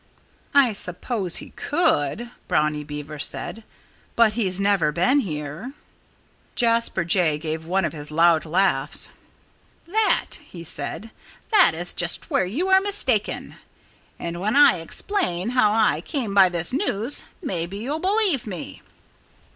[0.55, 3.63] "I suppose he could," Brownie Beaver said.
[4.15, 5.73] "But he's never been here."
[6.55, 9.11] Jasper Jay gave one of his loud laughs.
[9.87, 11.11] "That" he said
[11.51, 13.57] "that is just where you are mistaken.
[14.17, 18.81] And when I explain how I came by this news, maybe you'll believe me.